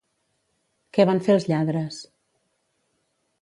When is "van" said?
1.09-1.21